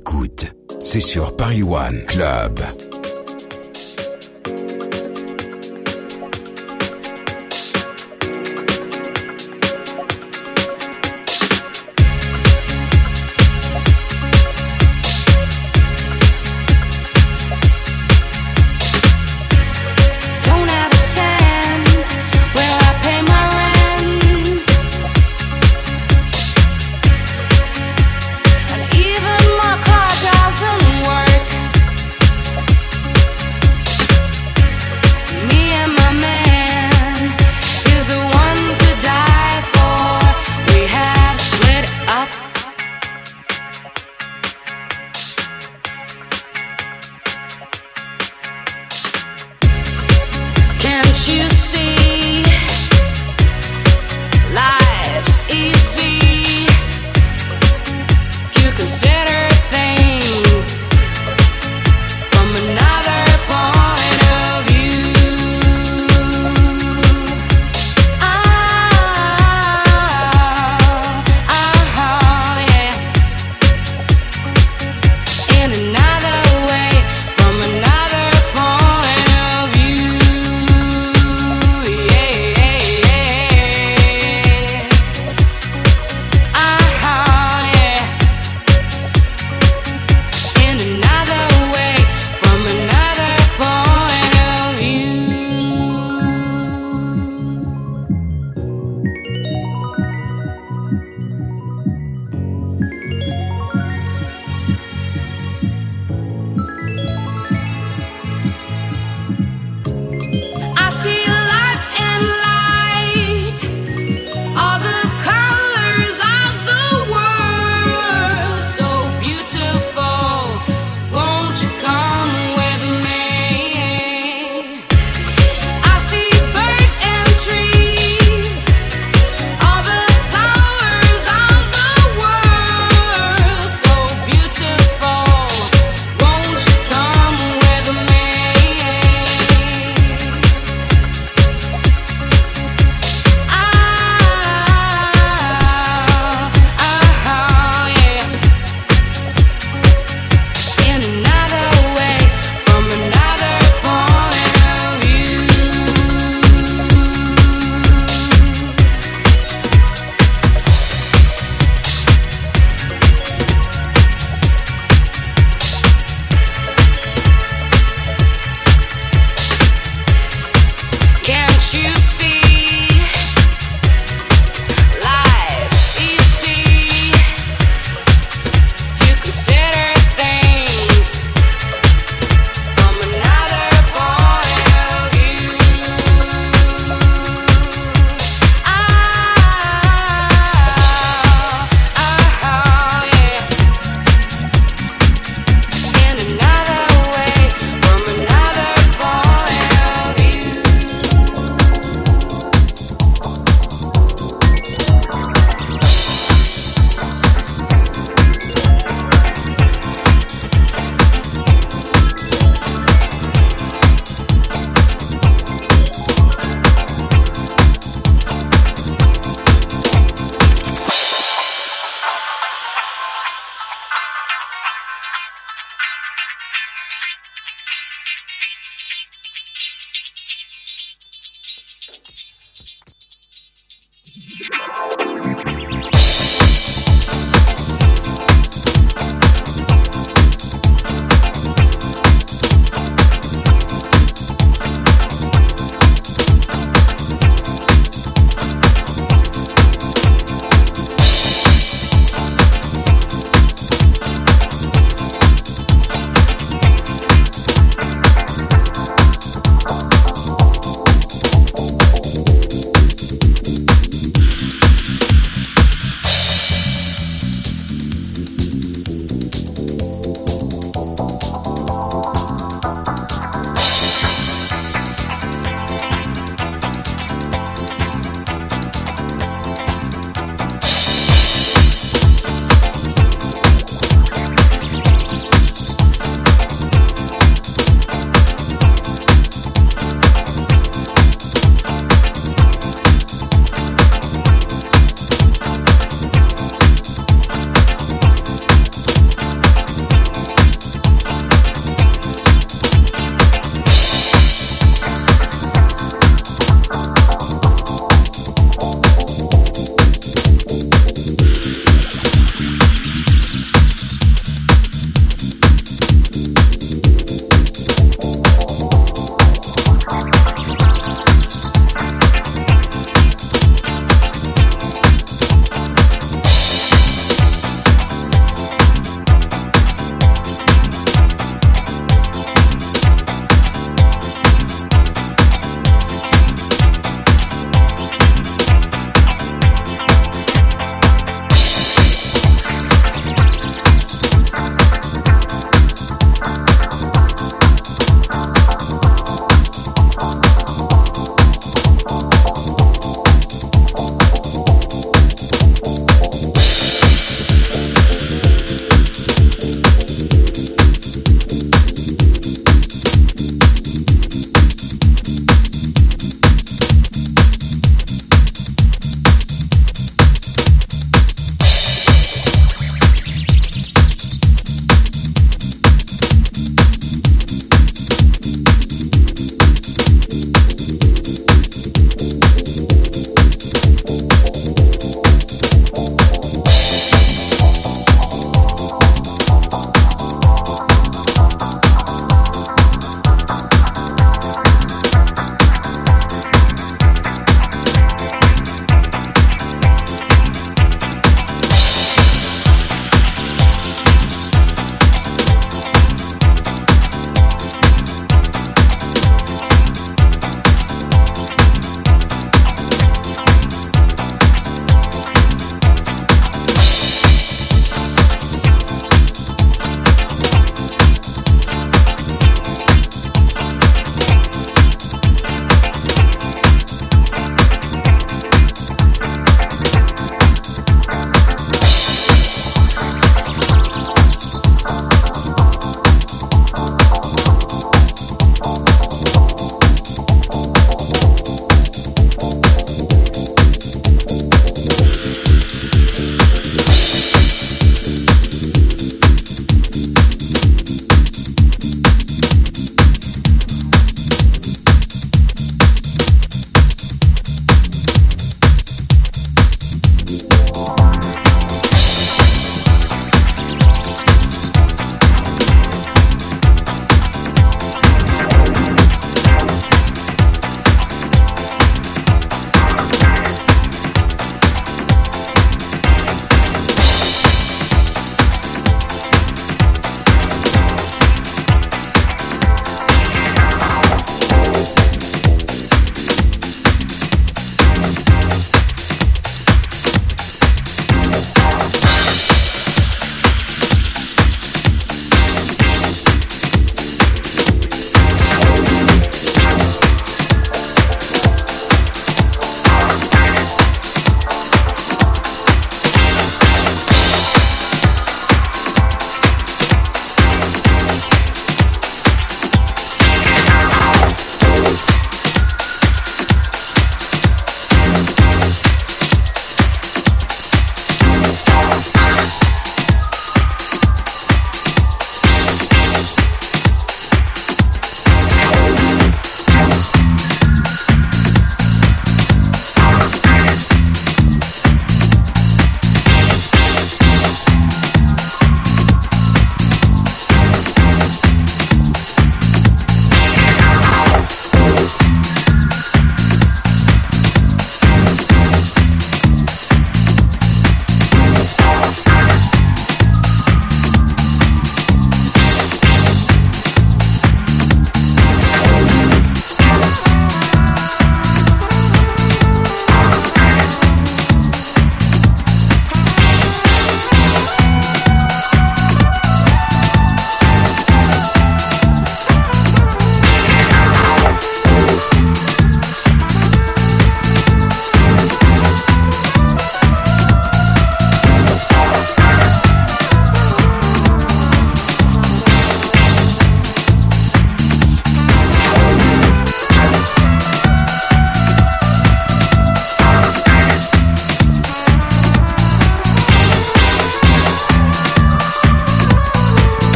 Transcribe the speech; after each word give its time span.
écoute, 0.00 0.46
c'est 0.80 1.02
sur 1.02 1.36
Paris 1.36 1.62
One 1.62 2.06
Club. 2.06 2.58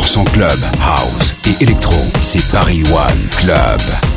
100% 0.00 0.24
club, 0.32 0.58
house 0.82 1.34
et 1.46 1.62
électro, 1.62 1.94
c'est 2.20 2.46
Paris 2.50 2.82
One 2.90 3.28
Club. 3.36 4.09